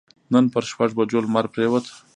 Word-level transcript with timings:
نن 0.33 0.45
پر 0.53 0.63
شپږ 0.71 0.89
بجو 0.97 1.19
لمر 1.25 1.45
پرېوت. 1.53 1.85